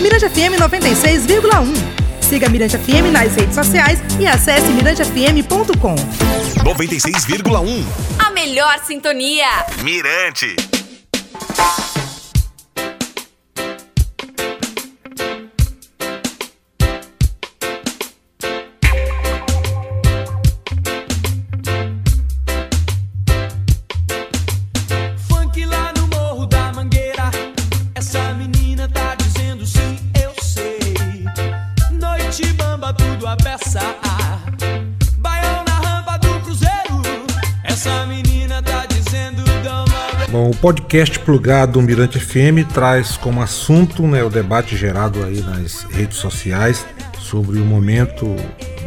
Mirante 0.00 0.28
FM 0.28 0.58
96,1. 0.58 2.02
Siga 2.20 2.48
Mirante 2.48 2.78
FM 2.78 3.12
nas 3.12 3.34
redes 3.34 3.54
sociais 3.54 4.00
e 4.18 4.26
acesse 4.26 4.68
mirantefm.com. 4.68 5.94
96,1. 6.64 7.84
A 8.18 8.30
melhor 8.30 8.78
sintonia. 8.84 9.46
Mirante. 9.82 10.56
Bom, 40.32 40.48
o 40.48 40.56
podcast 40.56 41.18
plugado 41.18 41.72
do 41.72 41.82
Mirante 41.82 42.18
FM 42.18 42.66
traz 42.72 43.18
como 43.18 43.42
assunto 43.42 44.06
né, 44.06 44.24
o 44.24 44.30
debate 44.30 44.74
gerado 44.76 45.22
aí 45.22 45.42
nas 45.42 45.82
redes 45.90 46.16
sociais 46.16 46.86
sobre 47.20 47.58
o 47.58 47.64
momento 47.66 48.34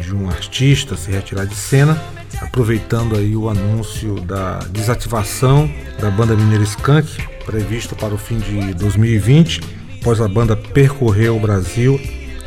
de 0.02 0.12
um 0.12 0.28
artista 0.28 0.96
se 0.96 1.10
retirar 1.10 1.46
de 1.46 1.54
cena, 1.54 2.02
aproveitando 2.40 3.16
aí 3.16 3.36
o 3.36 3.48
anúncio 3.48 4.20
da 4.20 4.58
desativação 4.70 5.70
da 6.00 6.10
banda 6.10 6.34
mineira 6.34 6.64
Skank, 6.64 7.22
previsto 7.44 7.94
para 7.94 8.12
o 8.12 8.18
fim 8.18 8.38
de 8.38 8.74
2020, 8.74 9.60
após 10.00 10.20
a 10.20 10.26
banda 10.26 10.56
percorrer 10.56 11.30
o 11.30 11.38
Brasil 11.38 12.00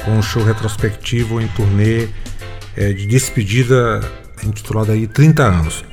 com 0.04 0.12
um 0.12 0.22
show 0.22 0.44
retrospectivo 0.44 1.40
em 1.40 1.48
turnê 1.48 2.10
eh, 2.76 2.94
de 2.94 3.06
despedida 3.08 4.02
intitulado 4.44 4.92
aí 4.92 5.08
30 5.08 5.44
anos. 5.44 5.84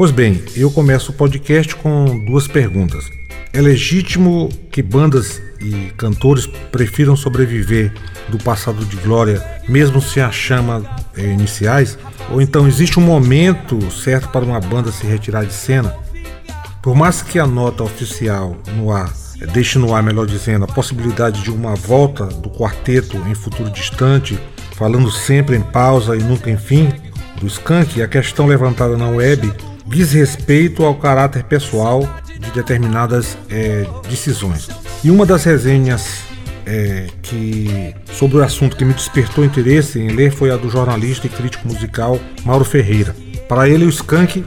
Pois 0.00 0.12
bem, 0.12 0.42
eu 0.56 0.70
começo 0.70 1.12
o 1.12 1.14
podcast 1.14 1.76
com 1.76 2.24
duas 2.24 2.48
perguntas. 2.48 3.04
É 3.52 3.60
legítimo 3.60 4.48
que 4.72 4.82
bandas 4.82 5.42
e 5.60 5.92
cantores 5.94 6.46
prefiram 6.46 7.14
sobreviver 7.14 7.92
do 8.30 8.38
passado 8.38 8.82
de 8.86 8.96
glória, 8.96 9.44
mesmo 9.68 10.00
sem 10.00 10.22
a 10.22 10.32
chama 10.32 10.82
eh, 11.14 11.26
iniciais? 11.26 11.98
Ou 12.30 12.40
então 12.40 12.66
existe 12.66 12.98
um 12.98 13.02
momento 13.02 13.78
certo 13.90 14.30
para 14.30 14.42
uma 14.42 14.58
banda 14.58 14.90
se 14.90 15.06
retirar 15.06 15.44
de 15.44 15.52
cena? 15.52 15.94
Por 16.80 16.94
mais 16.94 17.20
que 17.20 17.38
a 17.38 17.46
nota 17.46 17.82
oficial 17.82 18.56
no 18.78 18.90
ar 18.90 19.12
eh, 19.38 19.46
deixe 19.48 19.78
no 19.78 19.94
ar, 19.94 20.02
melhor 20.02 20.26
dizendo, 20.26 20.64
a 20.64 20.68
possibilidade 20.68 21.42
de 21.42 21.50
uma 21.50 21.74
volta 21.74 22.24
do 22.24 22.48
quarteto 22.48 23.18
em 23.28 23.34
futuro 23.34 23.68
distante, 23.70 24.40
falando 24.74 25.10
sempre 25.10 25.56
em 25.56 25.62
pausa 25.62 26.16
e 26.16 26.22
nunca 26.22 26.50
em 26.50 26.56
fim, 26.56 26.88
do 27.38 27.46
Skank, 27.46 28.00
a 28.00 28.08
questão 28.08 28.46
levantada 28.46 28.96
na 28.96 29.10
web 29.10 29.52
diz 29.90 30.12
respeito 30.12 30.84
ao 30.84 30.94
caráter 30.94 31.42
pessoal 31.44 32.08
de 32.38 32.50
determinadas 32.52 33.36
eh, 33.50 33.84
decisões. 34.08 34.68
E 35.02 35.10
uma 35.10 35.26
das 35.26 35.44
resenhas 35.44 36.22
eh, 36.64 37.08
que 37.22 37.94
sobre 38.12 38.38
o 38.38 38.42
assunto 38.42 38.76
que 38.76 38.84
me 38.84 38.94
despertou 38.94 39.44
interesse 39.44 39.98
em 39.98 40.08
ler 40.08 40.30
foi 40.30 40.50
a 40.50 40.56
do 40.56 40.70
jornalista 40.70 41.26
e 41.26 41.30
crítico 41.30 41.66
musical 41.66 42.18
Mauro 42.44 42.64
Ferreira. 42.64 43.14
Para 43.48 43.68
ele, 43.68 43.84
o 43.84 43.88
Skank 43.88 44.44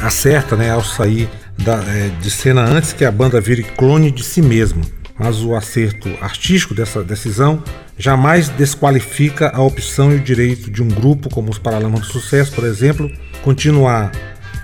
acerta 0.00 0.56
né, 0.56 0.70
ao 0.70 0.84
sair 0.84 1.28
da, 1.56 1.76
eh, 1.76 2.10
de 2.20 2.30
cena 2.30 2.62
antes 2.62 2.92
que 2.92 3.04
a 3.04 3.10
banda 3.10 3.40
vire 3.40 3.62
clone 3.62 4.10
de 4.10 4.22
si 4.22 4.42
mesmo. 4.42 4.82
Mas 5.18 5.42
o 5.42 5.54
acerto 5.54 6.08
artístico 6.20 6.74
dessa 6.74 7.02
decisão 7.02 7.62
jamais 7.96 8.48
desqualifica 8.48 9.50
a 9.54 9.62
opção 9.62 10.12
e 10.12 10.16
o 10.16 10.20
direito 10.20 10.70
de 10.70 10.82
um 10.82 10.88
grupo 10.88 11.30
como 11.30 11.50
os 11.50 11.58
Paralamas 11.58 12.00
do 12.00 12.06
Sucesso, 12.06 12.52
por 12.52 12.64
exemplo, 12.64 13.10
continuar 13.42 14.10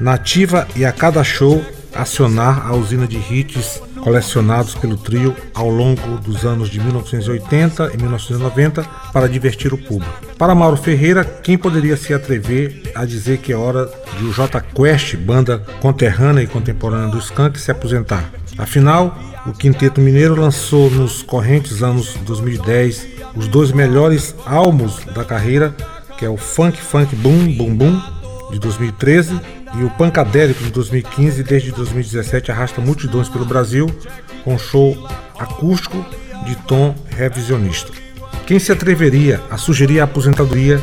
nativa 0.00 0.66
e 0.76 0.84
a 0.84 0.92
cada 0.92 1.22
show 1.25 1.64
acionar 1.94 2.66
a 2.66 2.75
usina 2.75 3.06
de 3.06 3.16
hits 3.16 3.81
colecionados 3.98 4.75
pelo 4.75 4.97
trio 4.97 5.34
ao 5.53 5.69
longo 5.69 6.19
dos 6.19 6.44
anos 6.44 6.69
de 6.70 6.81
1980 6.81 7.92
e 7.94 7.97
1990 7.97 8.84
para 9.12 9.28
divertir 9.28 9.72
o 9.72 9.78
público. 9.78 10.12
Para 10.38 10.54
Mauro 10.54 10.76
Ferreira, 10.76 11.25
quem 11.25 11.58
poderia 11.58 11.97
se 11.97 12.14
atrever 12.14 12.92
a 12.94 13.04
dizer 13.04 13.38
que 13.38 13.53
é 13.53 13.56
hora 13.56 13.91
de 14.16 14.25
o 14.25 14.32
J 14.32 14.60
Quest, 14.60 15.16
banda 15.16 15.58
conterrânea 15.81 16.42
e 16.42 16.47
contemporânea 16.47 17.08
do 17.08 17.19
Skank, 17.19 17.58
se 17.58 17.70
aposentar? 17.70 18.31
Afinal, 18.56 19.19
o 19.47 19.53
Quinteto 19.53 20.00
Mineiro 20.00 20.41
lançou 20.41 20.91
nos 20.91 21.22
correntes 21.22 21.82
anos 21.82 22.14
2010 22.25 23.06
os 23.34 23.48
dois 23.48 23.72
melhores 23.72 24.34
álbuns 24.47 25.04
da 25.14 25.25
carreira, 25.25 25.75
que 26.16 26.25
é 26.25 26.28
o 26.28 26.37
Funk 26.37 26.81
Funk 26.81 27.14
Boom 27.16 27.56
Boom 27.56 27.75
Boom 27.75 28.03
de 28.50 28.58
2013 28.58 29.41
e 29.74 29.84
o 29.84 29.90
Pancadérico 29.90 30.62
de 30.64 30.70
2015 30.70 31.42
desde 31.42 31.72
2017 31.72 32.50
arrasta 32.50 32.80
multidões 32.80 33.28
pelo 33.28 33.44
Brasil 33.44 33.86
com 34.44 34.54
um 34.54 34.58
show 34.58 34.96
acústico 35.38 36.04
de 36.46 36.56
tom 36.66 36.94
revisionista. 37.08 37.92
Quem 38.46 38.58
se 38.58 38.72
atreveria 38.72 39.40
a 39.50 39.58
sugerir 39.58 40.00
a 40.00 40.04
aposentadoria 40.04 40.80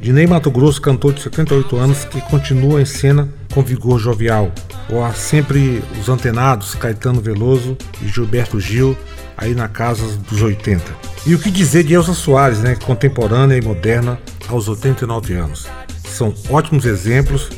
de 0.00 0.12
Ney 0.12 0.26
Mato 0.26 0.50
Grosso, 0.50 0.80
cantor 0.80 1.12
de 1.12 1.22
78 1.22 1.76
anos 1.76 2.04
que 2.04 2.20
continua 2.20 2.80
em 2.80 2.84
cena 2.84 3.28
com 3.52 3.62
vigor 3.62 3.98
jovial, 3.98 4.52
ou 4.88 5.04
a 5.04 5.12
sempre 5.12 5.82
os 6.00 6.08
antenados 6.08 6.74
Caetano 6.76 7.20
Veloso 7.20 7.76
e 8.00 8.06
Gilberto 8.06 8.60
Gil 8.60 8.96
aí 9.36 9.54
na 9.54 9.68
casa 9.68 10.04
dos 10.30 10.42
80. 10.42 10.84
E 11.26 11.34
o 11.34 11.38
que 11.38 11.50
dizer 11.50 11.82
de 11.84 11.94
Elza 11.94 12.14
Soares, 12.14 12.60
né, 12.60 12.76
contemporânea 12.76 13.56
e 13.56 13.60
moderna 13.60 14.18
aos 14.48 14.68
89 14.68 15.34
anos. 15.34 15.66
São 16.04 16.34
ótimos 16.48 16.84
exemplos 16.84 17.50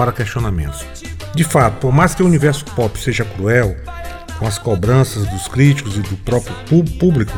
para 0.00 0.12
questionamentos. 0.12 0.82
De 1.34 1.44
fato, 1.44 1.76
por 1.76 1.92
mais 1.92 2.14
que 2.14 2.22
o 2.22 2.26
universo 2.26 2.64
pop 2.74 2.98
seja 2.98 3.22
cruel, 3.22 3.76
com 4.38 4.46
as 4.46 4.56
cobranças 4.56 5.26
dos 5.26 5.46
críticos 5.46 5.94
e 5.94 6.00
do 6.00 6.16
próprio 6.16 6.54
público, 6.98 7.36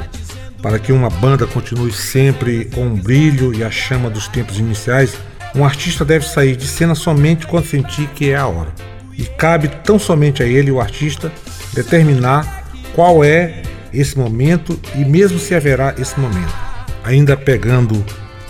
para 0.63 0.79
que 0.79 0.93
uma 0.93 1.11
banda 1.11 1.45
continue 1.45 1.91
sempre 1.91 2.67
com 2.67 2.87
o 2.87 2.97
brilho 2.97 3.53
e 3.53 3.65
a 3.65 3.71
chama 3.71 4.09
dos 4.09 4.29
tempos 4.29 4.61
iniciais, 4.61 5.17
um 5.57 5.65
artista 5.65 6.05
deve 6.05 6.25
sair 6.25 6.55
de 6.55 6.69
cena 6.69 6.95
somente 6.95 7.49
quando 7.49 7.67
sentir 7.67 8.07
que 8.11 8.31
é 8.31 8.37
a 8.37 8.47
hora. 8.47 8.71
E 9.19 9.25
cabe 9.25 9.67
tão 9.67 9.99
somente 9.99 10.41
a 10.41 10.47
ele, 10.47 10.71
o 10.71 10.81
artista, 10.81 11.33
determinar 11.75 12.69
qual 12.95 13.25
é 13.25 13.61
esse 13.93 14.17
momento 14.17 14.79
e 14.95 15.05
mesmo 15.05 15.41
se 15.41 15.53
haverá 15.53 15.97
esse 15.99 16.19
momento. 16.21 16.55
Ainda 17.03 17.37
pegando 17.37 18.05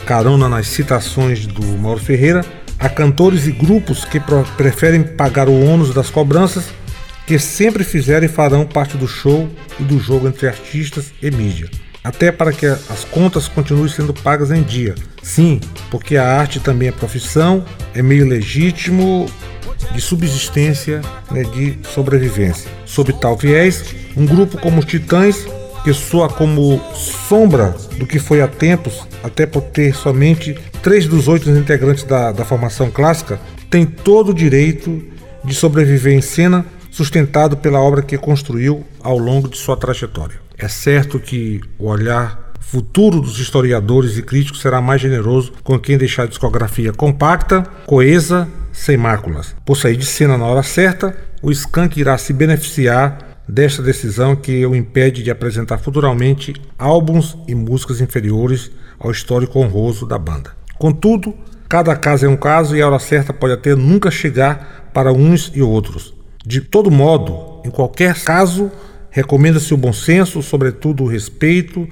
carona 0.05 0.50
nas 0.50 0.67
citações 0.67 1.47
do 1.47 1.65
Mauro 1.79 1.99
Ferreira, 1.99 2.44
há 2.82 2.88
cantores 2.88 3.47
e 3.47 3.53
grupos 3.53 4.04
que 4.04 4.20
preferem 4.56 5.04
pagar 5.04 5.48
o 5.48 5.65
ônus 5.65 5.94
das 5.94 6.10
cobranças 6.10 6.65
que 7.25 7.38
sempre 7.38 7.84
fizeram 7.84 8.26
e 8.26 8.28
farão 8.28 8.66
parte 8.66 8.97
do 8.97 9.06
show 9.06 9.48
e 9.78 9.84
do 9.84 10.00
jogo 10.00 10.26
entre 10.26 10.48
artistas 10.48 11.12
e 11.22 11.31
mídia. 11.31 11.70
Até 12.03 12.32
para 12.32 12.53
que 12.53 12.66
as 12.66 13.04
contas 13.09 13.47
continuem 13.47 13.88
sendo 13.88 14.12
pagas 14.12 14.50
em 14.50 14.62
dia. 14.62 14.97
Sim, 15.22 15.60
porque 15.88 16.16
a 16.16 16.26
arte 16.26 16.59
também 16.59 16.88
é 16.88 16.93
profissão, 16.93 17.65
é 17.94 18.03
meio 18.03 18.26
legítimo 18.26 19.31
de 19.93 20.00
subsistência, 20.00 21.00
né, 21.31 21.44
de 21.44 21.78
sobrevivência. 21.88 22.69
Sob 22.84 23.12
tal 23.12 23.37
viés, 23.37 23.94
um 24.16 24.26
grupo 24.26 24.59
como 24.59 24.81
os 24.81 24.84
Titãs, 24.84 25.47
que 25.84 25.93
soa 25.93 26.28
como 26.28 26.81
sombra 26.94 27.75
do 27.98 28.06
que 28.06 28.19
foi 28.19 28.41
há 28.41 28.48
tempos, 28.48 29.06
até 29.22 29.47
por 29.47 29.62
ter 29.62 29.94
somente 29.94 30.56
três 30.82 31.06
dos 31.06 31.28
oito 31.28 31.50
integrantes 31.50 32.04
da, 32.04 32.32
da 32.32 32.44
formação 32.44 32.91
clássica, 32.91 33.41
tem 33.69 33.84
todo 33.84 34.31
o 34.31 34.34
direito 34.34 35.03
de 35.44 35.54
sobreviver 35.54 36.12
em 36.12 36.20
cena, 36.20 36.65
sustentado 36.91 37.56
pela 37.56 37.81
obra 37.81 38.03
que 38.03 38.19
construiu 38.19 38.84
ao 39.03 39.19
longo 39.19 39.48
de 39.48 39.56
sua 39.56 39.76
trajetória. 39.76 40.37
É 40.59 40.69
certo 40.69 41.19
que 41.19 41.60
o 41.78 41.87
olhar 41.87 42.52
futuro 42.61 43.20
dos 43.20 43.38
historiadores 43.38 44.17
e 44.17 44.23
críticos 44.23 44.61
será 44.61 44.81
mais 44.81 45.00
generoso 45.00 45.52
com 45.62 45.79
quem 45.79 45.99
deixar 45.99 46.23
a 46.23 46.26
discografia 46.26 46.93
compacta, 46.93 47.62
coesa, 47.87 48.49
sem 48.73 48.96
máculas. 48.96 49.55
Por 49.64 49.76
sair 49.76 49.96
de 49.96 50.06
cena 50.06 50.38
na 50.38 50.46
hora 50.46 50.62
certa, 50.62 51.14
o 51.43 51.50
Skank 51.50 51.99
irá 51.99 52.17
se 52.17 52.32
beneficiar 52.32 53.31
desta 53.49 53.83
decisão 53.83 54.37
que 54.37 54.65
o 54.65 54.75
impede 54.75 55.23
de 55.23 55.31
apresentar 55.31 55.79
futuramente 55.79 56.55
álbuns 56.79 57.37
e 57.47 57.55
músicas 57.55 58.00
inferiores 58.00 58.71
ao 58.99 59.11
histórico 59.11 59.59
honroso 59.59 60.06
da 60.06 60.19
banda. 60.19 60.53
Contudo, 60.79 61.35
cada 61.69 61.94
caso 61.97 62.27
é 62.27 62.29
um 62.29 62.37
caso 62.37 62.77
e 62.77 62.83
a 62.83 62.87
hora 62.87 62.99
certa 62.99 63.33
pode 63.33 63.55
até 63.55 63.75
nunca 63.75 64.11
chegar 64.11 64.91
para 64.93 65.12
uns 65.12 65.50
e 65.55 65.62
outros. 65.62 66.15
De 66.44 66.61
todo 66.61 66.91
modo, 66.91 67.61
em 67.65 67.71
qualquer 67.71 68.15
caso, 68.23 68.71
recomenda-se 69.11 69.73
o 69.73 69.77
bom 69.77 69.93
senso, 69.93 70.43
sobretudo 70.43 71.05
o 71.05 71.09
respeito 71.09 71.89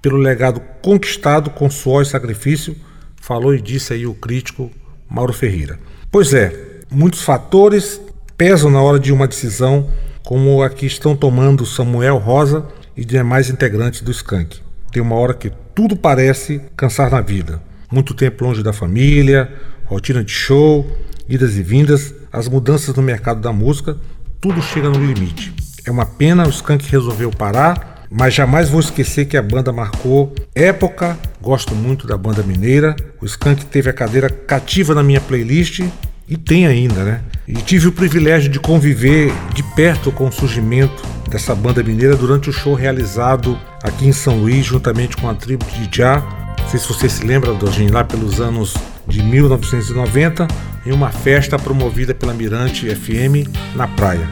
pelo 0.00 0.16
legado 0.16 0.60
conquistado 0.80 1.50
com 1.50 1.70
suor 1.70 2.02
e 2.02 2.06
sacrifício, 2.06 2.76
falou 3.16 3.54
e 3.54 3.60
disse 3.60 3.92
aí 3.92 4.06
o 4.06 4.14
crítico 4.14 4.70
Mauro 5.08 5.32
Ferreira. 5.32 5.78
Pois 6.10 6.34
é, 6.34 6.80
muitos 6.90 7.22
fatores 7.22 8.00
pesam 8.36 8.70
na 8.70 8.82
hora 8.82 8.98
de 8.98 9.12
uma 9.12 9.28
decisão, 9.28 9.88
como 10.24 10.62
a 10.62 10.70
que 10.70 10.86
estão 10.86 11.16
tomando 11.16 11.66
Samuel 11.66 12.18
Rosa 12.18 12.66
e 12.96 13.04
demais 13.04 13.50
integrantes 13.50 14.02
do 14.02 14.10
Skank. 14.10 14.60
Tem 14.92 15.02
uma 15.02 15.16
hora 15.16 15.34
que 15.34 15.50
tudo 15.74 15.96
parece 15.96 16.60
cansar 16.76 17.10
na 17.10 17.20
vida. 17.20 17.62
Muito 17.90 18.14
tempo 18.14 18.44
longe 18.44 18.62
da 18.62 18.72
família, 18.72 19.50
rotina 19.84 20.22
de 20.22 20.32
show, 20.32 20.86
idas 21.28 21.56
e 21.56 21.62
vindas, 21.62 22.14
as 22.32 22.48
mudanças 22.48 22.94
no 22.94 23.02
mercado 23.02 23.40
da 23.40 23.52
música, 23.52 23.96
tudo 24.40 24.60
chega 24.62 24.88
no 24.88 25.04
limite. 25.04 25.54
É 25.84 25.90
uma 25.90 26.06
pena 26.06 26.46
o 26.46 26.50
Skank 26.50 26.88
resolveu 26.90 27.30
parar, 27.30 28.06
mas 28.10 28.34
jamais 28.34 28.68
vou 28.68 28.80
esquecer 28.80 29.24
que 29.24 29.36
a 29.36 29.42
banda 29.42 29.72
marcou 29.72 30.34
época. 30.54 31.18
Gosto 31.40 31.74
muito 31.74 32.06
da 32.06 32.16
banda 32.16 32.42
mineira. 32.42 32.94
O 33.20 33.26
Skank 33.26 33.64
teve 33.66 33.88
a 33.88 33.92
cadeira 33.92 34.28
cativa 34.28 34.94
na 34.94 35.02
minha 35.02 35.20
playlist 35.20 35.82
e 36.32 36.36
tem 36.38 36.66
ainda, 36.66 37.04
né? 37.04 37.20
E 37.46 37.52
tive 37.52 37.88
o 37.88 37.92
privilégio 37.92 38.50
de 38.50 38.58
conviver 38.58 39.30
de 39.52 39.62
perto 39.62 40.10
com 40.10 40.28
o 40.28 40.32
surgimento 40.32 41.02
dessa 41.28 41.54
banda 41.54 41.82
mineira 41.82 42.16
durante 42.16 42.48
o 42.48 42.52
show 42.52 42.72
realizado 42.72 43.58
aqui 43.82 44.06
em 44.06 44.12
São 44.12 44.38
Luís, 44.38 44.64
juntamente 44.64 45.14
com 45.14 45.28
a 45.28 45.34
tribo 45.34 45.66
de 45.66 45.94
Já. 45.94 46.22
Não 46.58 46.68
sei 46.70 46.80
se 46.80 46.88
você 46.88 47.06
se 47.06 47.26
lembra, 47.26 47.52
Dojinho, 47.52 47.92
lá 47.92 48.02
pelos 48.02 48.40
anos 48.40 48.74
de 49.06 49.22
1990, 49.22 50.48
em 50.86 50.92
uma 50.92 51.10
festa 51.10 51.58
promovida 51.58 52.14
pela 52.14 52.32
Mirante 52.32 52.88
FM 52.88 53.46
na 53.76 53.86
praia. 53.86 54.26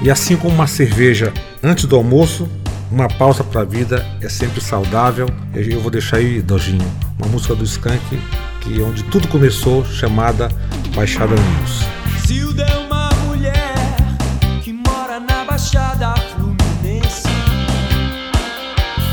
E 0.00 0.10
assim 0.10 0.34
como 0.36 0.54
uma 0.54 0.66
cerveja 0.66 1.34
antes 1.62 1.84
do 1.84 1.96
almoço, 1.96 2.48
uma 2.90 3.08
pausa 3.08 3.44
para 3.44 3.60
a 3.60 3.64
vida 3.64 4.06
é 4.22 4.28
sempre 4.30 4.62
saudável. 4.62 5.28
Eu 5.54 5.80
vou 5.80 5.90
deixar 5.90 6.16
aí, 6.16 6.40
Dojinho, 6.40 6.90
uma 7.18 7.28
música 7.28 7.54
do 7.54 7.64
Skank, 7.64 8.18
que 8.62 8.80
é 8.80 8.82
onde 8.82 9.02
tudo 9.04 9.28
começou, 9.28 9.84
chamada 9.84 10.48
Baixada 10.94 11.34
News. 11.34 11.86
Zilda 12.26 12.64
é 12.64 12.76
uma 12.78 13.08
mulher 13.26 13.74
que 14.62 14.72
mora 14.72 15.18
na 15.18 15.42
Baixada 15.44 16.14
Fluminense. 16.34 17.26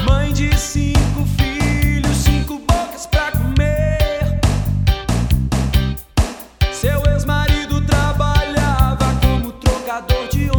Mãe 0.06 0.32
de 0.34 0.56
cinco 0.58 1.26
filhos, 1.38 2.18
cinco 2.18 2.60
bocas 2.60 3.06
pra 3.08 3.32
comer. 3.32 4.40
Seu 6.72 7.02
ex-marido 7.14 7.82
trabalhava 7.82 9.16
como 9.22 9.52
trocador 9.54 10.28
de 10.28 10.42
ônibus. 10.52 10.59